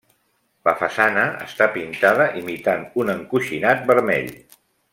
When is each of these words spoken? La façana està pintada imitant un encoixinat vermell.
La 0.67 0.71
façana 0.79 1.25
està 1.47 1.67
pintada 1.75 2.27
imitant 2.41 2.89
un 3.05 3.13
encoixinat 3.15 3.87
vermell. 3.93 4.35